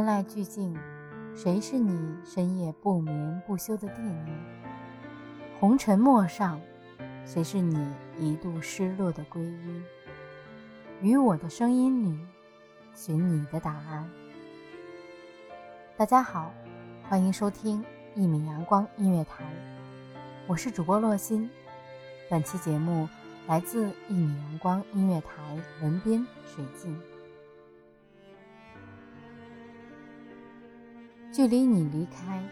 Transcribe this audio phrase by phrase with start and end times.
[0.00, 0.74] 万籁俱静，
[1.36, 4.34] 谁是你深夜不眠不休的惦念？
[5.58, 6.58] 红尘陌上，
[7.26, 7.86] 谁是你
[8.18, 9.82] 一度失落的归依？
[11.02, 12.18] 于我的声音里，
[12.94, 14.10] 寻你的答案。
[15.98, 16.50] 大家好，
[17.06, 19.44] 欢迎收听一米阳光音乐台，
[20.46, 21.50] 我是主播洛心。
[22.30, 23.06] 本期节目
[23.46, 26.98] 来自一米阳光音乐台文编水静。
[31.32, 32.42] 距离你离开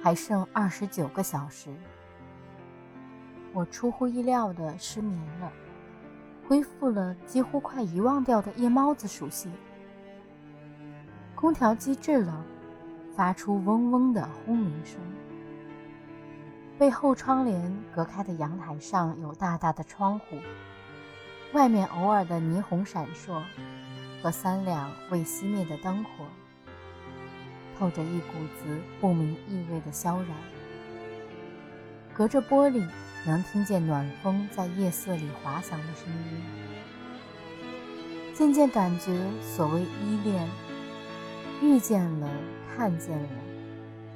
[0.00, 1.74] 还剩二十九个小时，
[3.52, 5.50] 我出乎意料的失眠了，
[6.46, 9.52] 恢复了几乎快遗忘掉的夜猫子属性。
[11.34, 12.44] 空调机制冷，
[13.16, 15.00] 发出嗡嗡的轰鸣声。
[16.78, 20.38] 被后窗帘隔开的阳台上有大大的窗户，
[21.52, 23.42] 外面偶尔的霓虹闪烁
[24.22, 26.10] 和三两未熄灭的灯火。
[27.78, 30.28] 透着一股子不明意味的萧然，
[32.12, 32.86] 隔着玻璃
[33.26, 36.42] 能听见暖风在夜色里滑翔的声音。
[38.32, 40.48] 渐渐感觉，所谓依恋，
[41.62, 42.28] 遇见了、
[42.74, 43.28] 看见了、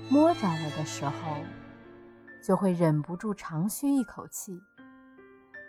[0.08, 1.12] 摸着了的时候，
[2.42, 4.60] 就会忍不住长吁一口气，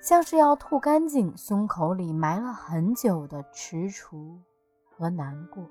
[0.01, 4.39] 像是要吐干净胸口里埋了很久的踟蹰
[4.83, 5.69] 和难过。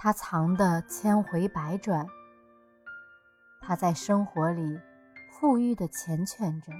[0.00, 2.06] 他藏的千回百转，
[3.60, 4.78] 他在生活里
[5.28, 6.72] 富裕的缱绻着，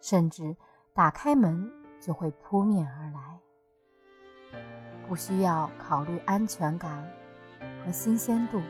[0.00, 0.56] 甚至
[0.94, 1.68] 打开门
[2.00, 4.60] 就会扑面而来，
[5.08, 7.04] 不需要考虑安全感
[7.84, 8.62] 和新鲜度。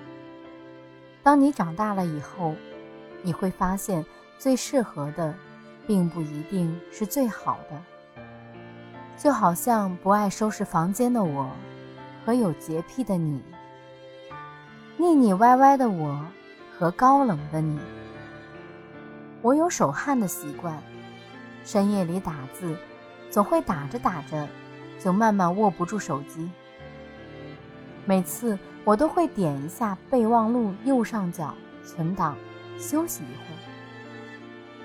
[1.22, 2.54] 当你长大了以后，
[3.22, 4.02] 你会发现
[4.38, 5.34] 最适合的，
[5.86, 7.78] 并不一定是最好的。
[9.18, 11.50] 就好像不爱收拾房间的我。
[12.26, 13.40] 和有洁癖的你，
[14.96, 16.26] 腻腻歪歪的我，
[16.76, 17.78] 和高冷的你。
[19.42, 20.82] 我有手汗的习惯，
[21.64, 22.76] 深夜里打字，
[23.30, 24.48] 总会打着打着，
[24.98, 26.50] 就慢慢握不住手机。
[28.04, 31.54] 每次我都会点一下备忘录右上角
[31.84, 32.36] 存档，
[32.76, 33.62] 休息一会儿。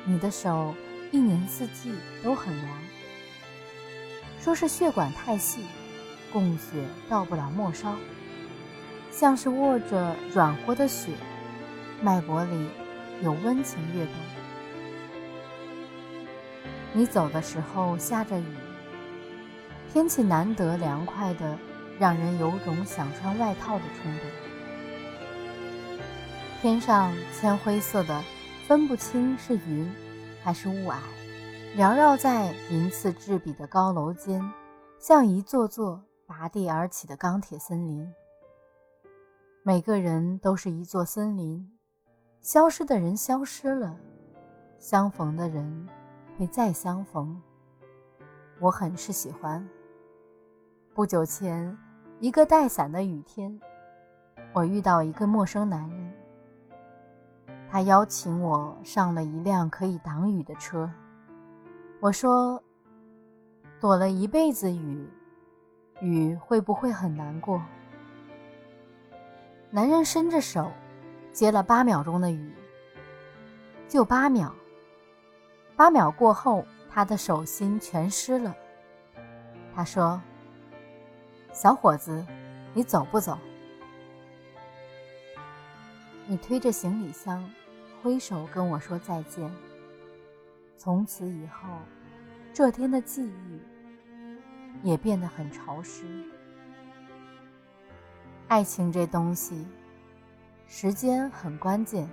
[0.05, 0.75] 你的手
[1.09, 1.91] 一年四季
[2.23, 2.69] 都很凉，
[4.39, 5.65] 说是血管太细。
[6.33, 7.95] 供血到不了末梢，
[9.11, 11.11] 像是握着软和的血，
[12.01, 12.69] 脉搏里
[13.21, 14.13] 有温情跃动。
[16.93, 18.55] 你走的时候下着雨，
[19.93, 21.57] 天气难得凉快的，
[21.99, 24.21] 让人有种想穿外套的冲动。
[26.61, 28.21] 天上铅灰色的，
[28.67, 29.91] 分不清是云
[30.43, 30.95] 还是雾霭，
[31.77, 34.43] 缭绕在鳞次栉比的高楼间，
[34.99, 36.03] 像一座座。
[36.31, 38.09] 拔地而起的钢铁森林，
[39.63, 41.69] 每个人都是一座森林，
[42.39, 43.99] 消失的人消失了，
[44.79, 45.89] 相逢的人
[46.37, 47.37] 会再相逢。
[48.61, 49.67] 我很是喜欢。
[50.93, 51.77] 不久前，
[52.21, 53.59] 一个带伞的雨天，
[54.53, 56.13] 我遇到一个陌生男人，
[57.69, 60.89] 他邀请我上了一辆可以挡雨的车。
[61.99, 62.63] 我说
[63.81, 65.05] ：“躲了一辈子雨。”
[66.01, 67.61] 雨会不会很难过？
[69.69, 70.71] 男人伸着手，
[71.31, 72.51] 接了八秒钟的雨，
[73.87, 74.53] 就八秒。
[75.75, 78.55] 八秒过后，他的手心全湿了。
[79.73, 80.21] 他说
[81.53, 82.25] ：“小伙子，
[82.73, 83.37] 你走不走？”
[86.27, 87.47] 你推着行李箱，
[88.01, 89.49] 挥手跟我说再见。
[90.77, 91.69] 从此以后，
[92.53, 93.61] 这天的记忆。
[94.83, 96.03] 也变得很潮湿。
[98.47, 99.65] 爱情这东西，
[100.67, 102.09] 时间很关键。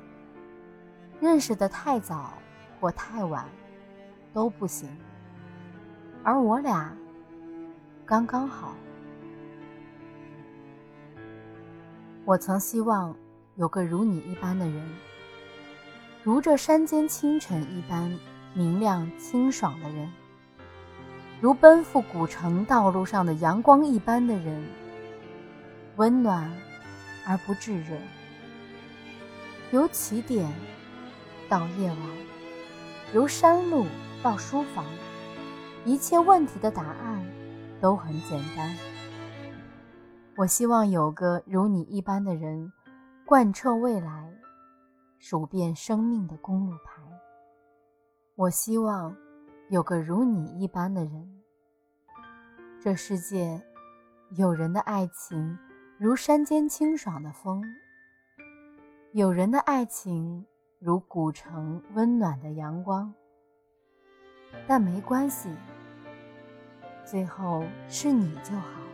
[1.20, 2.34] 认识的太早
[2.78, 3.44] 或太晚
[4.32, 4.88] 都不行，
[6.22, 6.96] 而我俩
[8.06, 8.76] 刚刚好。
[12.24, 13.16] 我曾希望
[13.56, 14.88] 有个如你一般的人，
[16.22, 18.16] 如这山间清晨一般
[18.54, 20.08] 明亮清爽的人，
[21.40, 24.64] 如奔赴古城道路上的阳光一般的人，
[25.94, 26.52] 温暖
[27.24, 27.96] 而不炙热。
[29.70, 30.52] 由起点
[31.48, 31.98] 到夜晚，
[33.14, 33.86] 由山路
[34.20, 34.84] 到书房，
[35.84, 37.24] 一切问题的答案
[37.80, 38.76] 都很简单。
[40.36, 42.72] 我希望有个如你一般的人，
[43.24, 44.28] 贯彻未来，
[45.20, 47.00] 数遍生命的公路牌。
[48.34, 49.14] 我希望
[49.70, 51.42] 有个如你一般的人。
[52.80, 53.62] 这世界，
[54.30, 55.58] 有人的爱情
[55.98, 57.62] 如山间清爽的风，
[59.12, 60.46] 有人的爱情
[60.78, 63.12] 如古城温暖的阳光。
[64.66, 65.54] 但没关系，
[67.04, 68.87] 最后是你就好。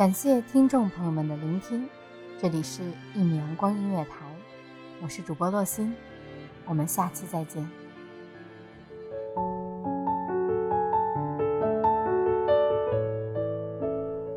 [0.00, 1.86] 感谢听众朋友们的聆听，
[2.40, 2.80] 这里是
[3.14, 4.12] 《一米阳光音乐台》，
[5.02, 5.94] 我是主播洛心，
[6.64, 7.70] 我们下期再见。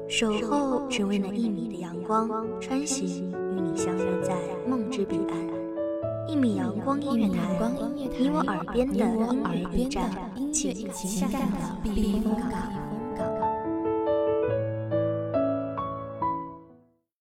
[0.10, 2.30] 守候只为那一米的阳光，
[2.60, 4.36] 穿行与你相约在
[4.68, 6.27] 梦之彼岸。
[6.27, 7.71] 一米阳光音乐台，
[8.19, 10.12] 你我耳边的音乐驿站，
[10.51, 12.83] 情感的避风港。